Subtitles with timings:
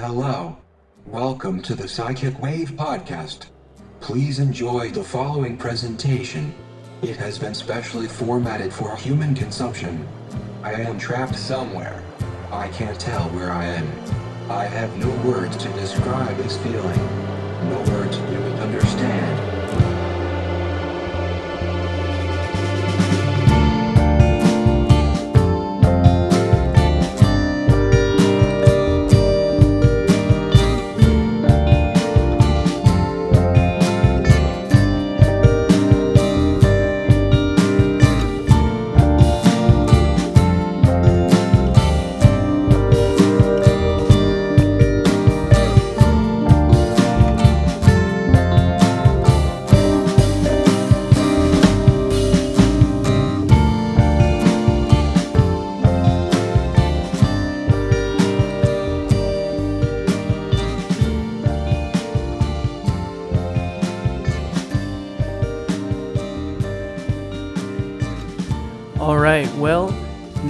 [0.00, 0.56] Hello.
[1.04, 3.48] Welcome to the Psychic Wave podcast.
[4.00, 6.54] Please enjoy the following presentation.
[7.02, 10.08] It has been specially formatted for human consumption.
[10.62, 12.02] I am trapped somewhere.
[12.50, 13.86] I can't tell where I am.
[14.50, 16.98] I have no words to describe this feeling.
[17.68, 19.39] No words you would understand.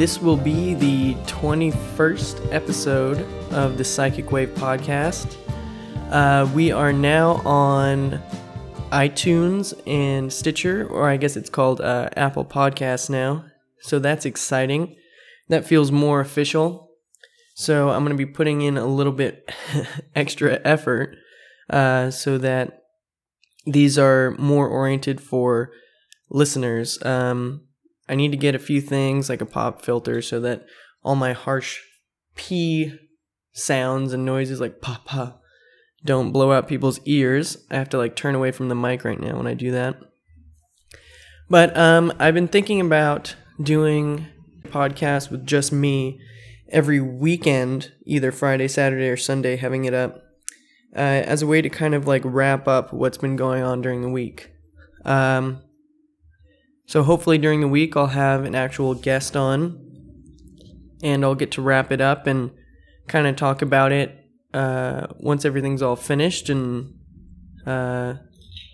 [0.00, 3.18] This will be the 21st episode
[3.52, 5.36] of the Psychic Wave podcast.
[6.10, 8.18] Uh, we are now on
[8.92, 13.44] iTunes and Stitcher, or I guess it's called uh, Apple Podcasts now.
[13.80, 14.96] So that's exciting.
[15.50, 16.92] That feels more official.
[17.54, 19.52] So I'm going to be putting in a little bit
[20.14, 21.14] extra effort
[21.68, 22.84] uh, so that
[23.66, 25.72] these are more oriented for
[26.30, 26.98] listeners.
[27.04, 27.66] Um,
[28.10, 30.66] I need to get a few things like a pop filter so that
[31.04, 31.78] all my harsh
[32.34, 32.92] P
[33.52, 35.40] sounds and noises like pop pop
[36.04, 37.64] don't blow out people's ears.
[37.70, 39.96] I have to like turn away from the mic right now when I do that.
[41.48, 44.26] But um, I've been thinking about doing
[44.64, 46.20] a podcast with just me
[46.70, 50.22] every weekend, either Friday, Saturday, or Sunday, having it up
[50.96, 54.02] uh, as a way to kind of like wrap up what's been going on during
[54.02, 54.50] the week.
[55.04, 55.62] Um,
[56.90, 59.78] so hopefully during the week I'll have an actual guest on
[61.04, 62.50] and I'll get to wrap it up and
[63.06, 64.18] kind of talk about it
[64.52, 66.92] uh, once everything's all finished and
[67.64, 68.14] uh,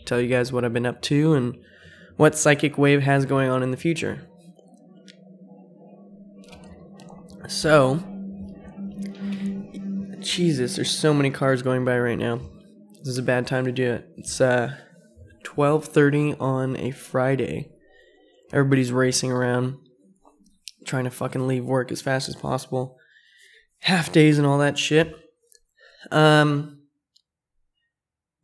[0.06, 1.58] tell you guys what I've been up to and
[2.16, 4.26] what Psychic Wave has going on in the future.
[7.48, 8.02] So,
[10.20, 12.40] Jesus, there's so many cars going by right now.
[13.00, 14.08] This is a bad time to do it.
[14.16, 14.74] It's uh
[15.44, 17.75] 12:30 on a Friday.
[18.52, 19.76] Everybody's racing around,
[20.84, 22.96] trying to fucking leave work as fast as possible.
[23.80, 25.14] Half days and all that shit.
[26.10, 26.82] Um,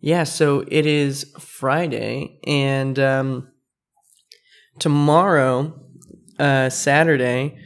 [0.00, 3.52] yeah, so it is Friday, and um,
[4.80, 5.80] tomorrow,
[6.40, 7.56] uh, Saturday,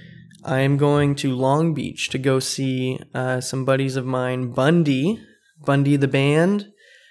[0.45, 5.19] I am going to Long Beach to go see uh, some buddies of mine, Bundy,
[5.65, 6.69] Bundy the band.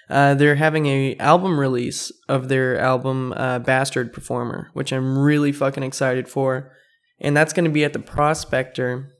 [0.08, 5.50] Uh, they're having a album release of their album uh, Bastard Performer, which I'm really
[5.50, 6.72] fucking excited for,
[7.20, 9.12] and that's going to be at the Prospector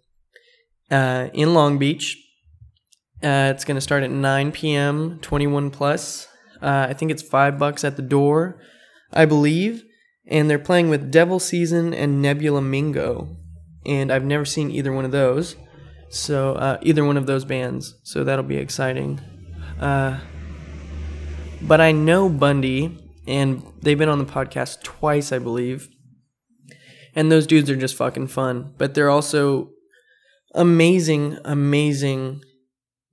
[0.90, 2.16] uh, in Long Beach.
[3.22, 5.18] Uh, it's going to start at 9 p.m.
[5.20, 6.28] 21 plus.
[6.62, 8.60] Uh, I think it's five bucks at the door,
[9.12, 9.82] I believe,
[10.26, 13.36] and they're playing with Devil Season and Nebula Mingo,
[13.84, 15.56] and I've never seen either one of those,
[16.10, 19.20] so either one of those bands, so that'll be exciting.
[21.62, 25.88] But I know Bundy, and they've been on the podcast twice, I believe.
[27.14, 28.74] And those dudes are just fucking fun.
[28.78, 29.70] But they're also
[30.54, 32.42] amazing, amazing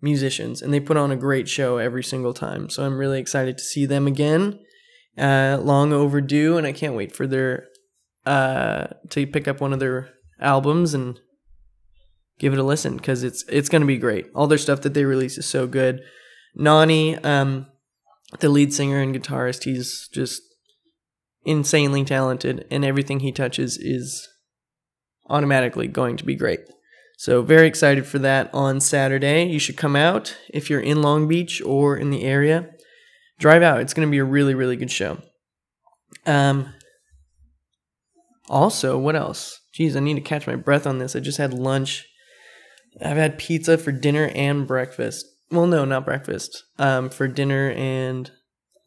[0.01, 2.69] musicians, and they put on a great show every single time.
[2.69, 4.59] So I'm really excited to see them again.
[5.17, 7.67] Uh, long overdue, and I can't wait for their
[8.25, 11.19] uh, to pick up one of their albums and
[12.39, 14.25] give it a listen because it's it's gonna be great.
[14.33, 16.01] All their stuff that they release is so good.
[16.55, 17.67] Nani, um,
[18.39, 20.41] the lead singer and guitarist, he's just
[21.45, 24.27] insanely talented, and everything he touches is
[25.29, 26.61] automatically going to be great.
[27.17, 29.45] So, very excited for that on Saturday.
[29.45, 32.69] You should come out if you're in Long Beach or in the area.
[33.39, 33.81] Drive out.
[33.81, 35.19] It's going to be a really, really good show.
[36.25, 36.73] Um,
[38.49, 39.59] also, what else?
[39.77, 41.15] Jeez, I need to catch my breath on this.
[41.15, 42.05] I just had lunch.
[43.01, 45.25] I've had pizza for dinner and breakfast.
[45.53, 46.63] Well, no, not breakfast.
[46.79, 48.31] Um, for dinner and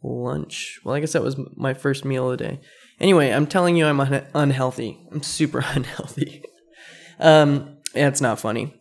[0.02, 0.80] lunch.
[0.84, 2.60] Well, I guess that was my first meal of the day.
[2.98, 4.98] Anyway, I'm telling you, I'm un- unhealthy.
[5.12, 6.42] I'm super unhealthy.
[7.20, 8.74] um, yeah, it's not funny.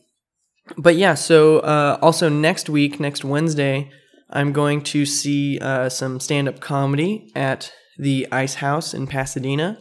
[0.78, 3.92] But yeah, so uh, also next week, next Wednesday,
[4.32, 9.78] I'm going to see uh, some stand up comedy at the Ice House in Pasadena.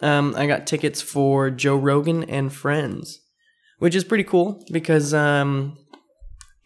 [0.00, 3.18] Um, I got tickets for Joe Rogan and Friends,
[3.78, 5.76] which is pretty cool because um,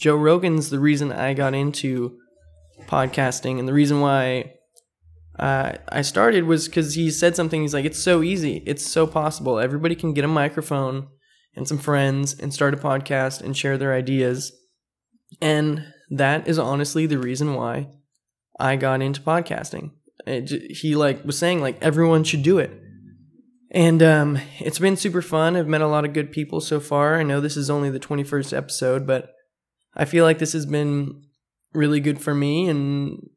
[0.00, 2.16] Joe Rogan's the reason I got into
[2.86, 4.54] podcasting, and the reason why
[5.38, 7.60] uh, I started was because he said something.
[7.60, 8.62] He's like, "It's so easy.
[8.66, 9.58] It's so possible.
[9.58, 11.08] Everybody can get a microphone
[11.54, 14.52] and some friends and start a podcast and share their ideas."
[15.40, 17.88] And that is honestly the reason why
[18.58, 19.90] I got into podcasting.
[20.26, 22.70] It, he like was saying like everyone should do it.
[23.70, 25.56] And um, it's been super fun.
[25.56, 27.20] I've met a lot of good people so far.
[27.20, 29.32] I know this is only the 21st episode, but
[29.94, 31.22] I feel like this has been
[31.72, 33.28] really good for me and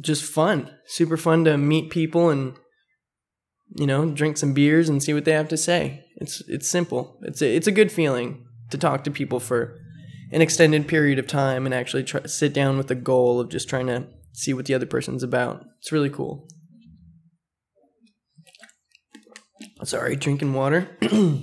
[0.00, 0.70] just fun.
[0.86, 2.56] Super fun to meet people and
[3.74, 6.04] you know, drink some beers and see what they have to say.
[6.16, 7.18] It's it's simple.
[7.22, 9.78] It's a, it's a good feeling to talk to people for
[10.32, 13.68] an extended period of time and actually try, sit down with the goal of just
[13.68, 15.64] trying to see what the other person's about.
[15.78, 16.48] It's really cool.
[19.84, 20.88] Sorry, drinking water.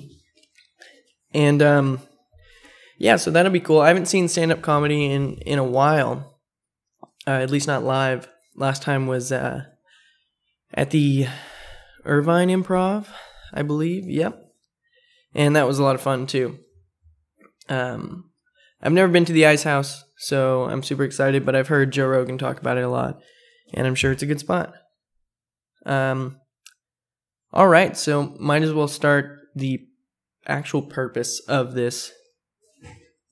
[1.34, 2.02] and um
[3.04, 3.82] yeah, so that'll be cool.
[3.82, 6.40] I haven't seen stand up comedy in in a while.
[7.28, 8.30] Uh, at least not live.
[8.56, 9.66] Last time was uh
[10.74, 11.28] at the
[12.06, 13.08] Irvine Improv,
[13.54, 14.06] I believe.
[14.08, 14.40] Yep.
[15.36, 16.60] And that was a lot of fun too.
[17.68, 18.32] Um
[18.82, 22.08] I've never been to the Ice House, so I'm super excited, but I've heard Joe
[22.08, 23.20] Rogan talk about it a lot,
[23.74, 24.76] and I'm sure it's a good spot.
[25.86, 26.38] Um
[27.52, 29.82] all right, so might as well start the
[30.48, 32.14] actual purpose of this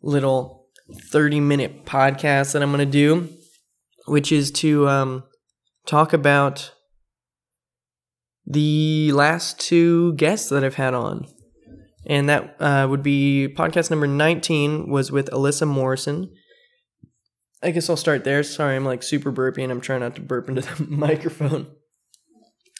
[0.01, 0.67] little
[1.09, 3.29] 30 minute podcast that I'm going to do,
[4.07, 5.23] which is to um,
[5.85, 6.73] talk about
[8.45, 11.27] the last two guests that I've had on.
[12.07, 16.33] And that uh, would be podcast number 19 was with Alyssa Morrison.
[17.61, 18.41] I guess I'll start there.
[18.41, 21.67] Sorry, I'm like super burpy and I'm trying not to burp into the microphone.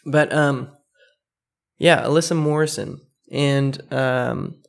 [0.05, 0.71] But um
[1.81, 3.01] yeah, Alyssa Morrison.
[3.31, 4.60] And um,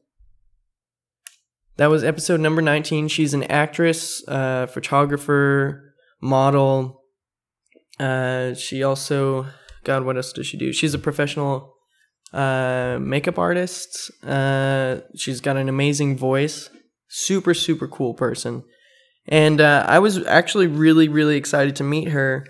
[1.76, 3.08] that was episode number 19.
[3.08, 7.02] She's an actress, uh, photographer, model.
[7.98, 9.46] Uh, she also,
[9.84, 10.72] God, what else does she do?
[10.72, 11.74] She's a professional
[12.32, 14.10] uh, makeup artist.
[14.22, 16.70] Uh, she's got an amazing voice.
[17.08, 18.64] Super, super cool person.
[19.26, 22.44] And uh, I was actually really, really excited to meet her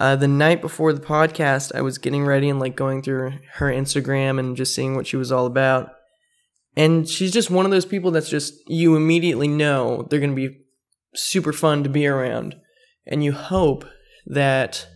[0.00, 3.70] uh, the night before the podcast, I was getting ready and like going through her
[3.70, 5.90] Instagram and just seeing what she was all about.
[6.76, 10.48] And she's just one of those people that's just, you immediately know they're going to
[10.48, 10.58] be
[11.14, 12.56] super fun to be around.
[13.06, 13.84] And you hope
[14.26, 14.88] that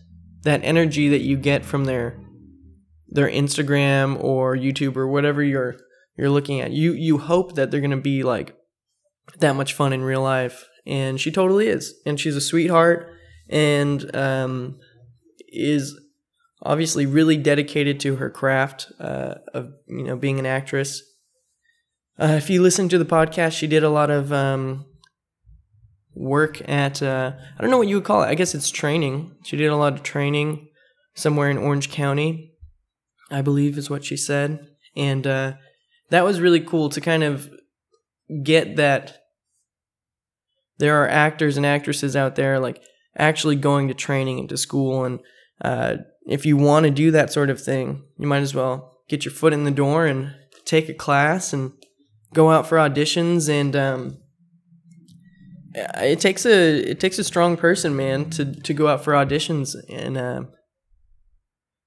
[0.43, 2.21] that energy that you get from their
[3.09, 5.77] their Instagram or YouTube or whatever you're
[6.17, 8.55] you're looking at, you you hope that they're going to be like
[9.39, 10.67] that much fun in real life.
[10.87, 11.95] And she totally is.
[12.07, 13.13] And she's a sweetheart
[13.49, 14.79] and um,
[15.49, 15.99] is
[16.63, 21.03] obviously really dedicated to her craft uh, of you know being an actress.
[22.21, 24.87] Uh, if you listen to the podcast, she did a lot of um,
[26.15, 28.29] work at uh, I don't know what you would call it.
[28.29, 29.37] I guess it's training.
[29.45, 30.69] She did a lot of training
[31.15, 32.55] somewhere in Orange County,
[33.31, 34.67] I believe is what she said,
[34.97, 35.53] and uh,
[36.11, 37.51] that was really cool to kind of
[38.43, 39.19] get that
[40.79, 42.83] there are actors and actresses out there like
[43.17, 45.19] actually going to training and to school and
[45.65, 45.97] uh,
[46.29, 49.33] if you want to do that sort of thing, you might as well get your
[49.33, 50.35] foot in the door and
[50.65, 51.73] take a class and
[52.35, 53.49] go out for auditions.
[53.49, 54.19] And um,
[55.75, 59.77] it takes a it takes a strong person, man, to to go out for auditions
[59.89, 60.43] and uh,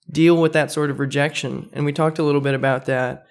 [0.10, 1.70] deal with that sort of rejection.
[1.74, 3.26] And we talked a little bit about that.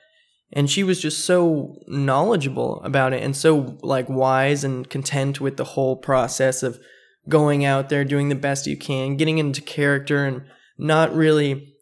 [0.53, 5.57] And she was just so knowledgeable about it and so like wise and content with
[5.57, 6.81] the whole process of
[7.29, 10.43] going out there, doing the best you can, getting into character, and
[10.77, 11.75] not really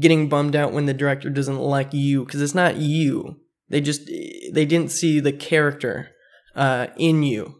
[0.00, 3.38] getting bummed out when the director doesn't like you because it's not you.
[3.68, 6.10] They just they didn't see the character
[6.54, 7.56] uh, in you,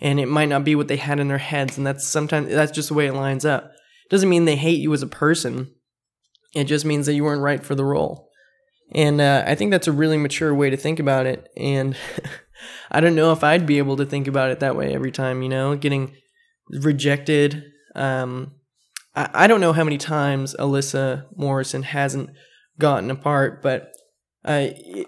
[0.00, 2.72] and it might not be what they had in their heads, and that's sometimes that's
[2.72, 3.72] just the way it lines up.
[4.08, 5.72] Doesn't mean they hate you as a person.
[6.54, 8.28] It just means that you weren't right for the role.
[8.92, 11.48] And uh, I think that's a really mature way to think about it.
[11.56, 11.96] And
[12.90, 15.42] I don't know if I'd be able to think about it that way every time,
[15.42, 16.16] you know, getting
[16.68, 17.64] rejected.
[17.94, 18.52] Um,
[19.14, 22.30] I, I don't know how many times Alyssa Morrison hasn't
[22.78, 23.92] gotten a part, but
[24.44, 25.04] I,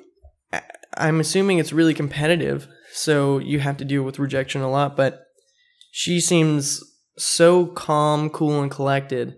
[0.97, 2.69] I'm assuming it's really competitive.
[2.93, 4.97] So you have to deal with rejection a lot.
[4.97, 5.25] But
[5.91, 6.83] she seems
[7.17, 9.35] so calm, cool, and collected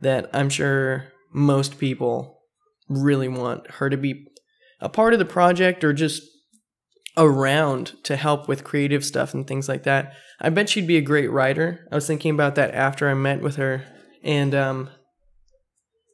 [0.00, 2.40] that I'm sure most people
[2.88, 4.26] really want her to be
[4.80, 6.22] a part of the project or just
[7.16, 10.12] around to help with creative stuff and things like that.
[10.40, 11.86] I bet she'd be a great writer.
[11.90, 13.84] I was thinking about that after I met with her,
[14.22, 14.90] and um,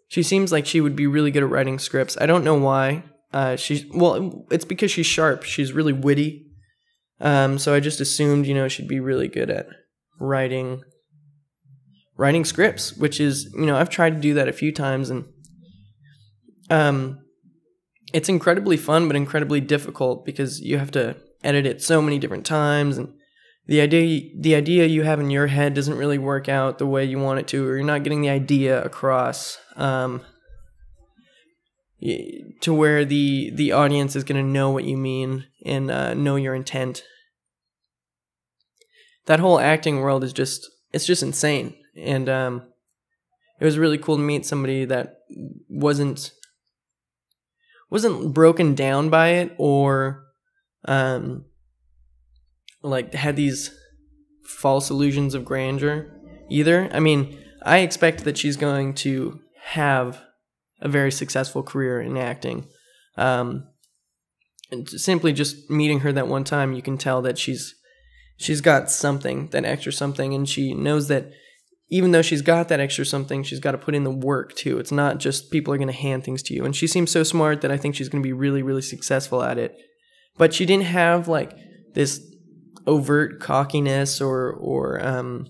[0.08, 2.18] she seems like she would be really good at writing scripts.
[2.20, 3.04] I don't know why.
[3.32, 5.44] Uh, she's well, it's because she's sharp.
[5.44, 6.46] She's really witty.
[7.20, 9.66] Um, so I just assumed, you know, she'd be really good at
[10.18, 10.82] writing
[12.16, 15.24] writing scripts, which is, you know, I've tried to do that a few times and
[16.70, 17.18] um
[18.12, 22.46] it's incredibly fun but incredibly difficult because you have to edit it so many different
[22.46, 23.12] times and
[23.66, 27.04] the idea the idea you have in your head doesn't really work out the way
[27.04, 30.22] you want it to or you're not getting the idea across um,
[32.00, 36.36] to where the the audience is going to know what you mean and uh, know
[36.36, 37.04] your intent
[39.26, 42.62] that whole acting world is just it's just insane and um,
[43.58, 45.18] it was really cool to meet somebody that
[45.68, 46.32] wasn't
[47.90, 50.24] wasn't broken down by it or
[50.86, 51.44] um,
[52.82, 53.76] like had these
[54.44, 56.10] false illusions of grandeur
[56.48, 56.88] either.
[56.92, 60.22] I mean, I expect that she's going to have
[60.80, 62.66] a very successful career in acting.
[63.16, 63.66] Um,
[64.70, 67.74] and simply just meeting her that one time, you can tell that she's
[68.36, 71.30] she's got something, that extra something, and she knows that
[71.90, 74.78] even though she's got that extra something, she's got to put in the work too.
[74.78, 76.64] It's not just people are going to hand things to you.
[76.64, 79.42] And she seems so smart that I think she's going to be really, really successful
[79.42, 79.76] at it.
[80.38, 81.52] But she didn't have like
[81.94, 82.24] this
[82.86, 85.46] overt cockiness or or um,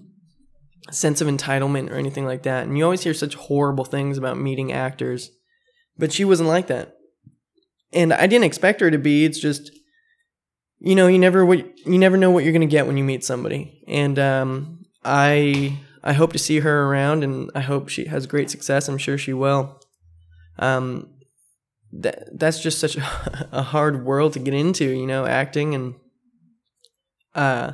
[0.90, 2.66] sense of entitlement or anything like that.
[2.66, 5.30] And you always hear such horrible things about meeting actors,
[5.98, 6.96] but she wasn't like that.
[7.92, 9.24] And I didn't expect her to be.
[9.24, 9.70] It's just
[10.78, 13.24] you know you never what you never know what you're to get when you meet
[13.24, 13.82] somebody.
[13.86, 18.50] And um, I I hope to see her around, and I hope she has great
[18.50, 18.88] success.
[18.88, 19.80] I'm sure she will.
[20.58, 21.10] Um,
[21.92, 22.96] that that's just such
[23.52, 25.94] a hard world to get into, you know, acting and
[27.34, 27.72] uh,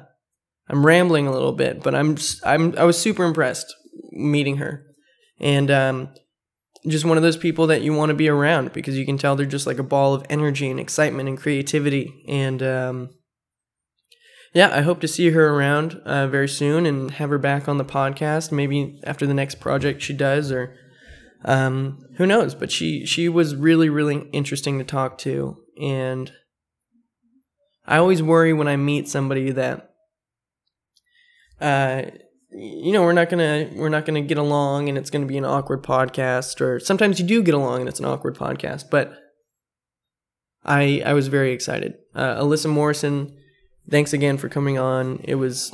[0.69, 3.75] I'm rambling a little bit, but I'm I'm I was super impressed
[4.13, 4.85] meeting her,
[5.41, 6.09] and um,
[6.89, 9.37] just one of those people that you want to be around because you can tell
[9.37, 13.11] they're just like a ball of energy and excitement and creativity, and um,
[14.55, 17.79] yeah, I hope to see her around uh, very soon and have her back on
[17.79, 20.75] the podcast, maybe after the next project she does, or
[21.45, 22.55] um, who knows.
[22.55, 26.33] But she she was really really interesting to talk to, and
[27.87, 29.91] I always worry when I meet somebody that,
[31.61, 32.03] uh,
[32.51, 35.45] you know, we're not gonna we're not gonna get along, and it's gonna be an
[35.45, 36.61] awkward podcast.
[36.61, 38.91] Or sometimes you do get along, and it's an awkward podcast.
[38.91, 39.13] But
[40.65, 41.95] I I was very excited.
[42.15, 43.37] Uh, Alyssa Morrison,
[43.91, 45.21] thanks again for coming on.
[45.25, 45.73] It was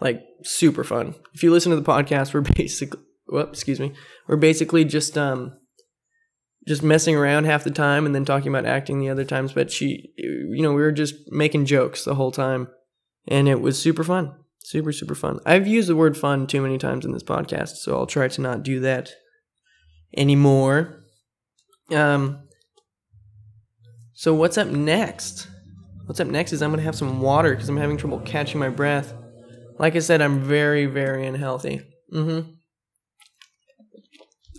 [0.00, 1.14] like super fun.
[1.34, 3.92] If you listen to the podcast, we're basically, well, excuse me,
[4.26, 5.56] we're basically just um
[6.66, 9.52] just messing around half the time and then talking about acting the other times.
[9.52, 12.68] But she, you know, we were just making jokes the whole time,
[13.28, 15.38] and it was super fun, super super fun.
[15.46, 18.40] I've used the word fun too many times in this podcast, so I'll try to
[18.40, 19.10] not do that
[20.16, 21.04] anymore.
[21.94, 22.40] Um.
[24.14, 25.48] So what's up next?
[26.06, 28.70] What's up next is I'm gonna have some water because I'm having trouble catching my
[28.70, 29.14] breath.
[29.78, 31.82] Like I said, I'm very very unhealthy.
[32.12, 32.50] Mm-hmm.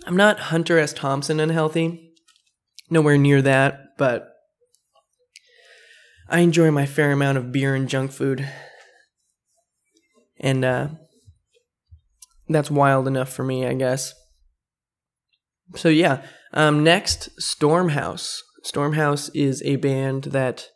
[0.06, 0.92] I'm not Hunter S.
[0.92, 2.12] Thompson unhealthy,
[2.88, 4.28] nowhere near that, but
[6.28, 8.48] I enjoy my fair amount of beer and junk food.
[10.38, 10.88] And uh,
[12.48, 14.14] that's wild enough for me, I guess.
[15.74, 18.38] So, yeah, um, next, Stormhouse.
[18.64, 20.68] Stormhouse is a band that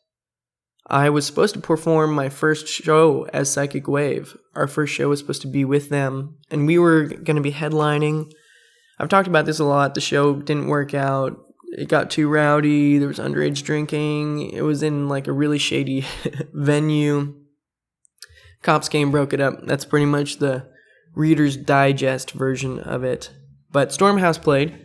[0.86, 4.36] I was supposed to perform my first show as Psychic Wave.
[4.54, 7.52] Our first show was supposed to be with them, and we were going to be
[7.52, 8.30] headlining
[9.00, 9.94] I've talked about this a lot.
[9.94, 11.40] The show didn't work out.
[11.72, 12.98] It got too rowdy.
[12.98, 14.50] There was underage drinking.
[14.50, 16.04] It was in like a really shady
[16.52, 17.34] venue.
[18.62, 19.66] Cops came, broke it up.
[19.66, 20.66] That's pretty much the
[21.14, 23.30] Reader's Digest version of it.
[23.72, 24.78] But Stormhouse played,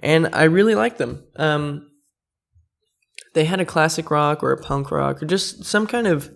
[0.00, 1.24] and I really liked them.
[1.36, 1.90] Um,
[3.34, 6.30] they had a classic rock or a punk rock or just some kind of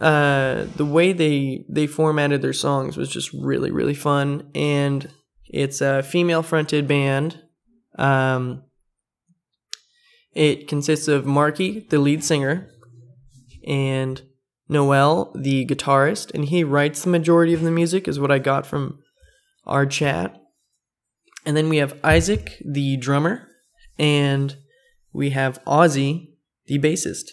[0.00, 5.08] uh, the way they they formatted their songs was just really really fun and
[5.52, 7.40] it's a female fronted band.
[7.98, 8.64] Um,
[10.34, 12.70] it consists of Marky, the lead singer,
[13.68, 14.22] and
[14.72, 18.66] Noel, the guitarist, and he writes the majority of the music, is what I got
[18.66, 18.98] from
[19.66, 20.40] our chat.
[21.44, 23.48] And then we have Isaac, the drummer,
[23.98, 24.56] and
[25.12, 26.30] we have Ozzy,
[26.66, 27.30] the bassist.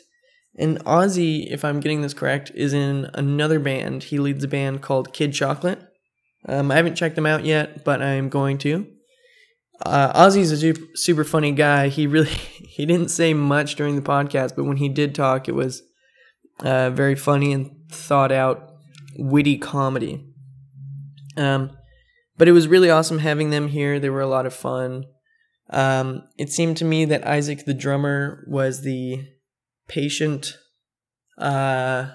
[0.57, 4.03] And Ozzy, if I'm getting this correct, is in another band.
[4.03, 5.79] He leads a band called Kid Chocolate.
[6.47, 8.87] Um, I haven't checked them out yet, but I'm going to.
[9.85, 11.87] Uh, Ozzy's a super funny guy.
[11.87, 15.55] He really he didn't say much during the podcast, but when he did talk, it
[15.55, 15.83] was
[16.63, 18.71] uh, very funny and thought out,
[19.17, 20.25] witty comedy.
[21.37, 21.71] Um,
[22.37, 23.99] but it was really awesome having them here.
[23.99, 25.05] They were a lot of fun.
[25.69, 29.25] Um, it seemed to me that Isaac, the drummer, was the
[29.87, 30.57] patient,
[31.37, 32.11] uh,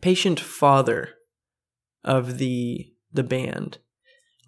[0.00, 1.10] patient father
[2.04, 3.78] of the the band.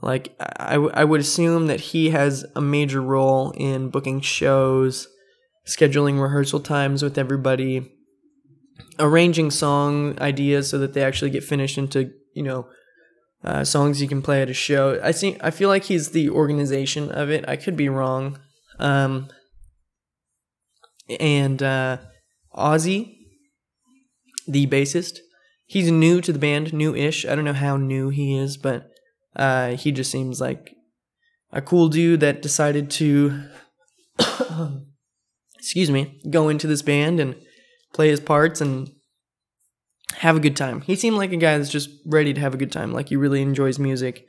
[0.00, 5.08] Like I, I would assume that he has a major role in booking shows,
[5.68, 7.92] scheduling rehearsal times with everybody,
[8.98, 12.66] arranging song ideas so that they actually get finished into you know
[13.44, 15.00] uh, songs you can play at a show.
[15.02, 15.36] I see.
[15.40, 17.48] I feel like he's the organization of it.
[17.48, 18.38] I could be wrong.
[18.78, 19.28] Um,
[21.20, 21.98] and uh,
[22.54, 23.16] Ozzy,
[24.46, 25.18] the bassist,
[25.66, 27.24] he's new to the band, new-ish.
[27.26, 28.90] I don't know how new he is, but
[29.36, 30.74] uh, he just seems like
[31.52, 33.44] a cool dude that decided to,
[35.68, 37.36] excuse me, go into this band and
[37.92, 38.90] play his parts and
[40.14, 40.80] have a good time.
[40.80, 43.16] He seemed like a guy that's just ready to have a good time, like he
[43.16, 44.24] really enjoys music.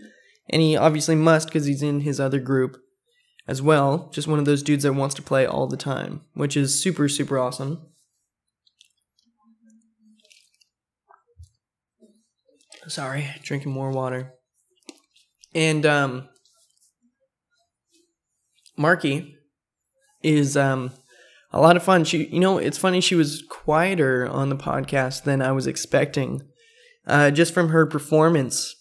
[0.49, 2.75] And he obviously must because he's in his other group
[3.47, 4.09] as well.
[4.13, 7.07] Just one of those dudes that wants to play all the time, which is super,
[7.07, 7.87] super awesome.
[12.89, 14.33] Sorry, drinking more water.
[15.55, 16.27] And um
[18.75, 19.37] Marky
[20.21, 20.91] is um
[21.51, 22.03] a lot of fun.
[22.03, 26.41] She you know, it's funny she was quieter on the podcast than I was expecting.
[27.07, 28.75] Uh just from her performance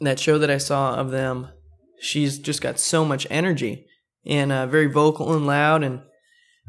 [0.00, 1.48] that show that I saw of them,
[2.00, 3.86] she's just got so much energy
[4.26, 6.02] and uh, very vocal and loud and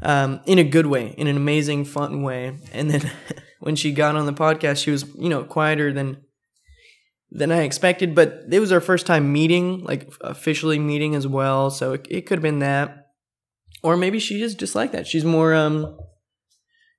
[0.02, 2.58] um, in a good way, in an amazing, fun way.
[2.72, 3.10] And then
[3.60, 6.22] when she got on the podcast, she was, you know, quieter than
[7.30, 11.70] than I expected, but it was our first time meeting, like officially meeting as well.
[11.70, 13.05] So it, it could have been that,
[13.86, 15.06] or maybe she is just like that.
[15.06, 15.96] She's more um,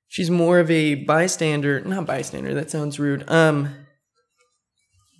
[0.08, 2.54] she's more of a bystander, not bystander.
[2.54, 3.30] That sounds rude.
[3.30, 3.76] Um,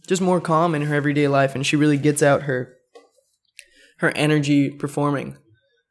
[0.08, 2.74] just more calm in her everyday life, and she really gets out her
[3.98, 5.36] her energy performing.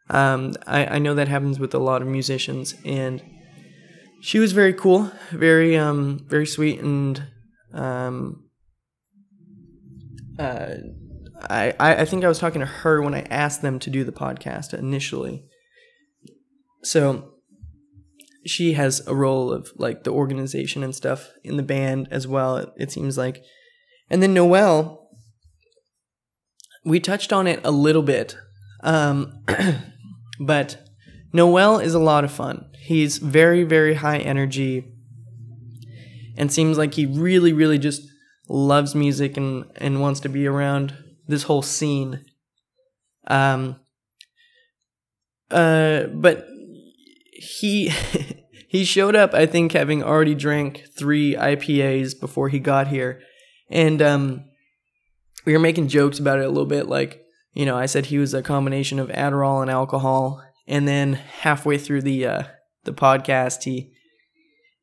[0.08, 3.22] Um, I, I know that happens with a lot of musicians, and
[4.22, 7.22] she was very cool, very um, very sweet, and
[7.74, 8.48] um,
[10.38, 10.76] uh,
[11.50, 14.12] I, I think I was talking to her when I asked them to do the
[14.12, 15.44] podcast initially.
[16.86, 17.32] So
[18.46, 22.58] she has a role of like the organization and stuff in the band as well,
[22.58, 23.42] it, it seems like.
[24.08, 25.10] And then Noel,
[26.84, 28.36] we touched on it a little bit.
[28.84, 29.42] Um,
[30.40, 30.86] but
[31.32, 32.70] Noel is a lot of fun.
[32.78, 34.84] He's very, very high energy
[36.36, 38.02] and seems like he really, really just
[38.48, 40.94] loves music and, and wants to be around
[41.26, 42.24] this whole scene.
[43.26, 43.80] Um,
[45.50, 46.46] uh, but
[47.38, 47.92] he
[48.68, 53.20] he showed up, I think, having already drank three IPAs before he got here,
[53.70, 54.44] and um,
[55.44, 56.88] we were making jokes about it a little bit.
[56.88, 57.22] Like,
[57.52, 61.78] you know, I said he was a combination of Adderall and alcohol, and then halfway
[61.78, 62.42] through the uh,
[62.84, 63.92] the podcast, he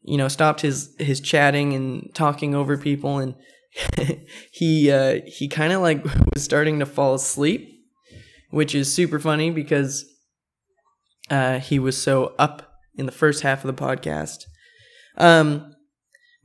[0.02, 3.36] you know stopped his his chatting and talking over people and
[4.52, 7.70] he uh, he kind of like was starting to fall asleep,
[8.50, 10.06] which is super funny because
[11.30, 14.46] uh, he was so up in the first half of the podcast.
[15.18, 15.74] Um,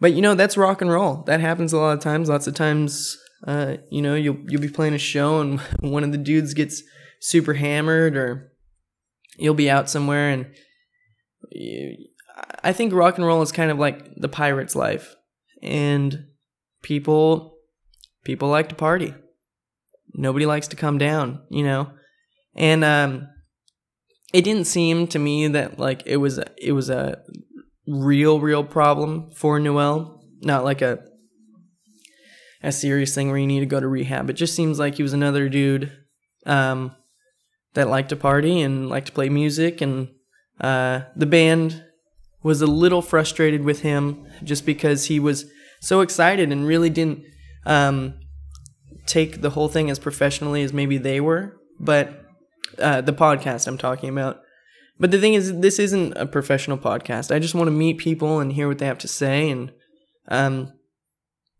[0.01, 1.23] but you know that's rock and roll.
[1.25, 2.29] That happens a lot of times.
[2.29, 6.13] Lots of times, uh, you know, you'll you'll be playing a show and one of
[6.13, 6.83] the dudes gets
[7.21, 8.53] super hammered, or
[9.37, 10.47] you'll be out somewhere and.
[11.51, 12.09] You,
[12.63, 15.17] I think rock and roll is kind of like the pirate's life,
[15.63, 16.27] and
[16.83, 17.57] people
[18.25, 19.15] people like to party.
[20.15, 21.91] Nobody likes to come down, you know.
[22.55, 23.29] And um
[24.33, 27.23] it didn't seem to me that like it was it was a
[27.87, 31.01] real real problem for Noel, not like a
[32.63, 34.29] a serious thing where you need to go to rehab.
[34.29, 35.93] It just seems like he was another dude
[36.47, 36.95] um
[37.75, 40.09] that liked to party and liked to play music and
[40.61, 41.85] uh the band
[42.43, 45.47] was a little frustrated with him just because he was
[45.81, 47.25] so excited and really didn't
[47.67, 48.15] um,
[49.07, 51.57] take the whole thing as professionally as maybe they were.
[51.81, 52.28] But
[52.81, 54.43] uh, the podcast I'm talking about.
[55.01, 57.35] But the thing is, this isn't a professional podcast.
[57.35, 59.49] I just want to meet people and hear what they have to say.
[59.49, 59.73] And
[60.27, 60.73] um,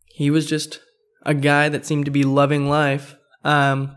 [0.07, 0.81] he was just
[1.25, 3.17] a guy that seemed to be loving life.
[3.45, 3.97] Um,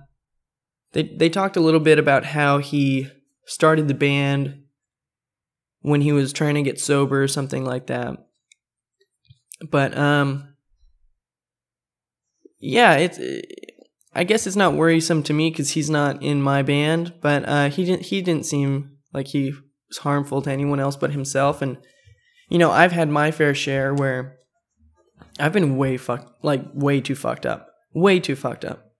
[0.93, 3.09] they they talked a little bit about how he
[3.45, 4.63] started the band
[5.81, 8.17] when he was trying to get sober or something like that.
[9.69, 10.55] But um,
[12.59, 13.19] yeah, it's.
[14.13, 17.13] I guess it's not worrisome to me because he's not in my band.
[17.21, 18.07] But uh, he didn't.
[18.07, 19.53] He didn't seem like he
[19.89, 21.61] was harmful to anyone else but himself.
[21.61, 21.77] And
[22.49, 24.37] you know, I've had my fair share where
[25.39, 28.91] I've been way fucked, like way too fucked up, way too fucked up.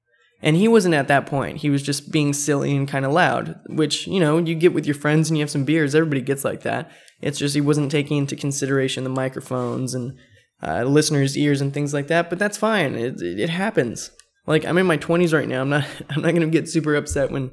[0.41, 1.57] And he wasn't at that point.
[1.57, 4.87] He was just being silly and kind of loud, which, you know, you get with
[4.87, 5.93] your friends and you have some beers.
[5.93, 6.89] Everybody gets like that.
[7.21, 10.17] It's just he wasn't taking into consideration the microphones and
[10.63, 12.29] uh, listeners' ears and things like that.
[12.29, 12.95] But that's fine.
[12.95, 14.09] It, it, it happens.
[14.47, 15.61] Like I'm in my 20s right now.
[15.61, 15.85] I'm not.
[16.09, 17.51] I'm not gonna get super upset when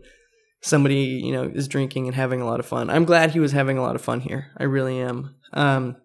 [0.61, 2.91] somebody you know is drinking and having a lot of fun.
[2.91, 4.53] I'm glad he was having a lot of fun here.
[4.57, 5.37] I really am.
[5.53, 5.97] Um,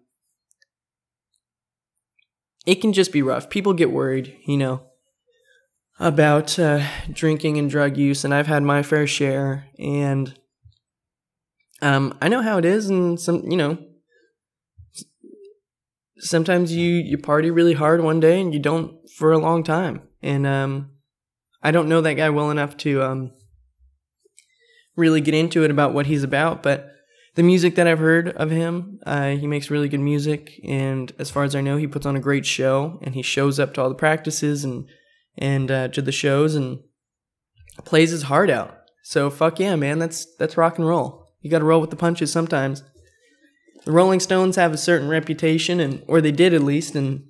[2.66, 3.50] it can just be rough.
[3.50, 4.82] People get worried, you know,
[5.98, 9.66] about uh, drinking and drug use, and I've had my fair share.
[9.78, 10.34] And
[11.82, 13.78] um, I know how it is, and some, you know,
[16.18, 20.02] sometimes you you party really hard one day and you don't for a long time.
[20.24, 20.90] And um,
[21.62, 23.32] I don't know that guy well enough to um,
[24.96, 26.90] really get into it about what he's about, but
[27.34, 31.30] the music that I've heard of him, uh, he makes really good music, and as
[31.30, 33.82] far as I know, he puts on a great show, and he shows up to
[33.82, 34.86] all the practices and
[35.36, 36.78] and uh, to the shows and
[37.84, 38.78] plays his heart out.
[39.02, 41.34] So fuck yeah, man, that's that's rock and roll.
[41.40, 42.82] You got to roll with the punches sometimes.
[43.84, 47.24] The Rolling Stones have a certain reputation, and or they did at least, and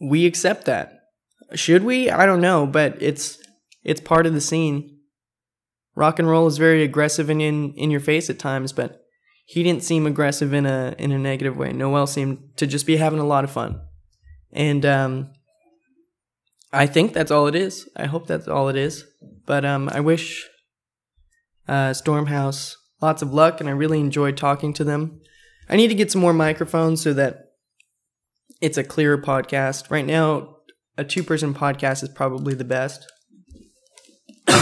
[0.00, 0.99] we accept that.
[1.54, 2.10] Should we?
[2.10, 3.38] I don't know, but it's
[3.82, 4.98] it's part of the scene
[5.94, 9.02] rock and roll is very aggressive and in in your face at times, but
[9.44, 11.72] he didn't seem aggressive in a in a negative way.
[11.72, 13.80] Noel seemed to just be having a lot of fun,
[14.52, 15.30] and um,
[16.72, 17.88] I think that's all it is.
[17.96, 19.04] I hope that's all it is.
[19.46, 20.48] But um, I wish
[21.68, 25.20] uh, Stormhouse lots of luck, and I really enjoyed talking to them.
[25.68, 27.52] I need to get some more microphones so that
[28.60, 29.90] it's a clearer podcast.
[29.90, 30.56] Right now,
[30.96, 33.10] a two person podcast is probably the best.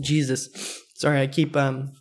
[0.00, 0.80] Jesus.
[0.94, 1.92] Sorry, I keep um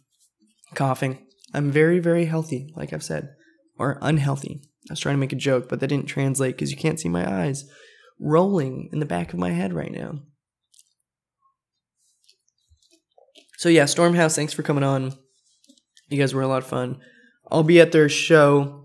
[0.75, 1.25] coughing.
[1.53, 3.29] I'm very, very healthy, like I've said.
[3.77, 4.61] Or unhealthy.
[4.89, 7.09] I was trying to make a joke, but that didn't translate because you can't see
[7.09, 7.65] my eyes
[8.19, 10.19] rolling in the back of my head right now.
[13.57, 15.13] So yeah, Stormhouse, thanks for coming on.
[16.09, 16.99] You guys were a lot of fun.
[17.49, 18.82] I'll be at their show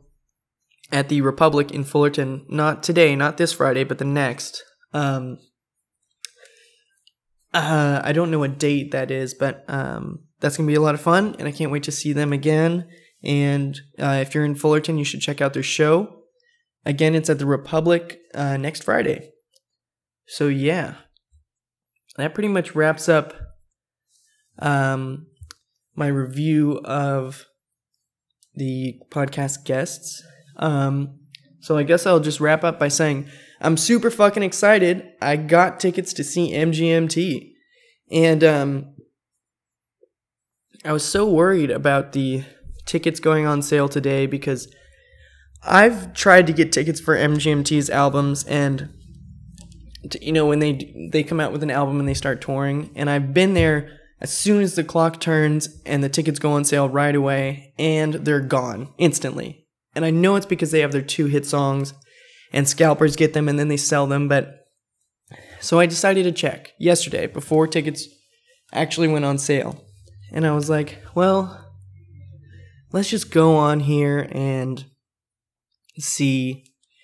[0.91, 4.63] at the Republic in Fullerton, not today, not this Friday, but the next.
[4.93, 5.39] Um,
[7.53, 10.95] uh, I don't know what date that is, but um, that's gonna be a lot
[10.95, 12.89] of fun, and I can't wait to see them again.
[13.23, 16.23] And uh, if you're in Fullerton, you should check out their show.
[16.85, 19.33] Again, it's at the Republic uh, next Friday.
[20.27, 20.95] So yeah,
[22.17, 23.35] that pretty much wraps up
[24.59, 25.27] um,
[25.95, 27.47] my review of
[28.55, 30.23] the podcast guests.
[30.59, 31.19] Um,
[31.61, 33.29] so I guess I'll just wrap up by saying
[33.61, 35.13] I'm super fucking excited.
[35.21, 37.53] I got tickets to see MGMT.
[38.11, 38.95] And um,
[40.85, 42.45] I was so worried about the
[42.87, 44.73] tickets going on sale today because
[45.63, 48.91] I've tried to get tickets for MGMT's albums and
[50.23, 53.11] you know when they they come out with an album and they start touring and
[53.11, 56.89] I've been there as soon as the clock turns and the tickets go on sale
[56.89, 59.67] right away and they're gone instantly.
[59.99, 61.93] And I know it's because they have their two hit songs
[62.53, 64.29] and scalpers get them and then they sell them.
[64.29, 64.69] But
[65.59, 68.07] so I decided to check yesterday before tickets
[68.73, 69.85] actually went on sale.
[70.33, 71.69] And I was like, well,
[72.93, 74.85] let's just go on here and
[75.99, 76.63] see.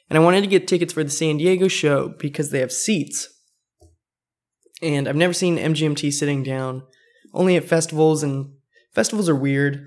[0.08, 3.28] And I wanted to get tickets for the San Diego show because they have seats.
[4.80, 6.84] And I've never seen MGMT sitting down,
[7.32, 8.52] only at festivals, and
[8.92, 9.84] festivals are weird.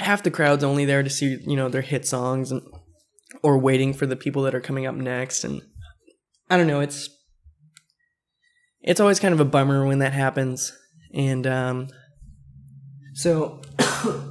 [0.00, 2.62] Half the crowd's only there to see, you know, their hit songs and
[3.42, 5.62] or waiting for the people that are coming up next and
[6.48, 7.08] I don't know, it's
[8.82, 10.76] it's always kind of a bummer when that happens.
[11.14, 11.88] And um
[13.14, 13.62] so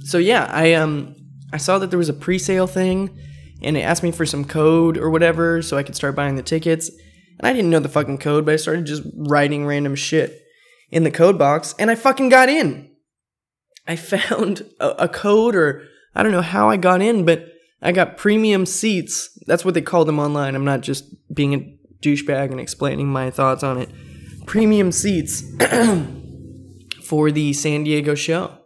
[0.00, 1.14] so yeah, I um
[1.52, 3.16] I saw that there was a pre-sale thing
[3.62, 6.42] and it asked me for some code or whatever so I could start buying the
[6.42, 6.90] tickets.
[7.38, 10.42] And I didn't know the fucking code, but I started just writing random shit
[10.90, 12.90] in the code box and I fucking got in.
[13.86, 15.82] I found a, a code or
[16.14, 19.38] I don't know how I got in, but I got premium seats.
[19.46, 20.54] That's what they call them online.
[20.54, 23.90] I'm not just being a douchebag and explaining my thoughts on it.
[24.46, 25.42] Premium seats
[27.02, 28.58] for the San Diego show.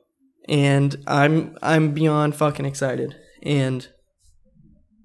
[0.49, 3.17] And I'm I'm beyond fucking excited.
[3.43, 3.89] And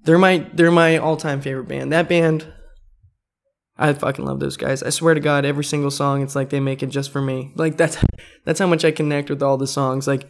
[0.04, 1.92] they're my they're my all-time favorite band.
[1.92, 2.52] That band
[3.78, 4.82] I fucking love those guys.
[4.82, 7.52] I swear to God, every single song, it's like they make it just for me.
[7.56, 7.98] Like that's
[8.44, 10.06] that's how much I connect with all the songs.
[10.06, 10.28] Like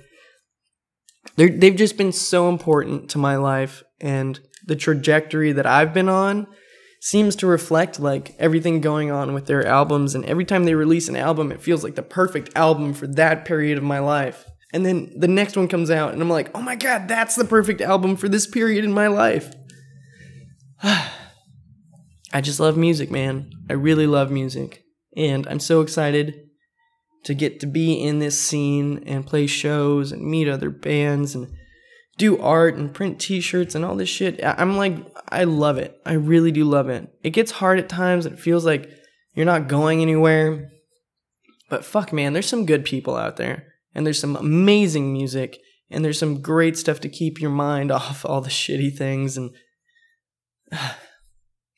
[1.37, 6.09] they're, they've just been so important to my life and the trajectory that I've been
[6.09, 6.47] on
[7.01, 11.09] seems to reflect like everything going on with their albums and every time they release
[11.09, 14.85] an album it feels like the perfect album for that period of my life and
[14.85, 17.81] then the next one comes out and I'm like oh my god that's the perfect
[17.81, 19.55] album for this period in my life
[22.37, 24.85] I just love music man I really love music
[25.17, 26.35] and I'm so excited
[27.25, 31.49] to get to be in this scene and play shows and meet other bands and
[32.19, 34.39] do art and print t-shirts and all this shit.
[34.45, 34.99] I'm like
[35.31, 35.99] I love it.
[36.05, 37.09] I really do love it.
[37.23, 38.27] It gets hard at times.
[38.27, 38.91] It feels like
[39.33, 40.71] you're not going anywhere.
[41.71, 45.59] But fuck man, there's some good people out there and there's some amazing music
[45.91, 49.53] and there's some great stuff to keep your mind off all the shitty things and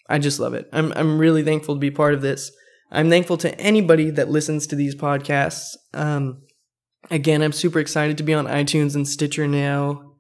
[0.09, 0.69] I just love it.
[0.73, 2.51] I'm I'm really thankful to be part of this.
[2.91, 5.77] I'm thankful to anybody that listens to these podcasts.
[5.93, 6.43] Um,
[7.11, 10.15] again, I'm super excited to be on iTunes and Stitcher now.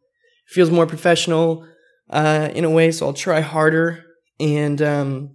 [0.48, 1.66] Feels more professional
[2.10, 4.04] uh, in a way, so I'll try harder
[4.38, 5.30] and um,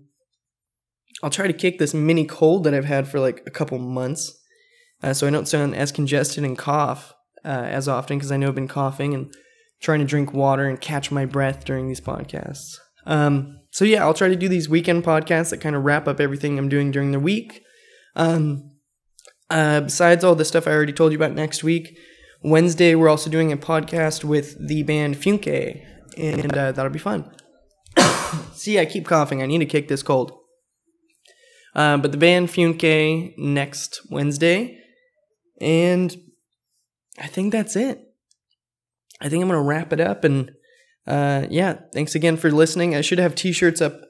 [1.23, 4.35] I'll try to kick this mini cold that I've had for like a couple months,
[5.01, 7.13] uh, so I don't sound as congested and cough
[7.45, 9.33] uh, as often because I know I've been coughing and
[9.81, 12.77] trying to drink water and catch my breath during these podcasts.
[13.05, 16.19] Um, so yeah, I'll try to do these weekend podcasts that kind of wrap up
[16.19, 17.63] everything I'm doing during the week.
[18.15, 18.71] Um,
[19.49, 21.97] uh, besides all the stuff I already told you about next week,
[22.43, 25.83] Wednesday we're also doing a podcast with the band Funke,
[26.17, 27.31] and uh, that'll be fun.
[28.53, 29.41] See, I keep coughing.
[29.41, 30.31] I need to kick this cold.
[31.75, 34.77] Uh, but the band Funke next Wednesday,
[35.59, 36.15] and
[37.19, 38.01] I think that's it.
[39.21, 40.51] I think I'm gonna wrap it up and
[41.07, 42.95] uh, yeah, thanks again for listening.
[42.95, 44.01] I should have t-shirts up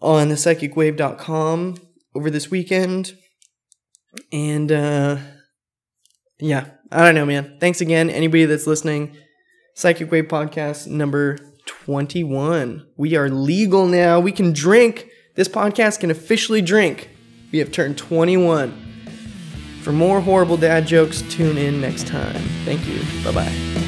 [0.00, 1.76] on the psychicwave.com
[2.14, 3.14] over this weekend.
[4.32, 5.18] And uh,
[6.40, 7.58] yeah, I don't know, man.
[7.60, 9.16] Thanks again, anybody that's listening.
[9.74, 12.86] Psychic Wave Podcast number 21.
[12.96, 14.18] We are legal now.
[14.20, 15.08] We can drink.
[15.36, 17.10] This podcast can officially drink.
[17.52, 18.72] We have turned 21.
[19.82, 22.42] For more horrible dad jokes, tune in next time.
[22.64, 23.00] Thank you.
[23.24, 23.87] Bye bye.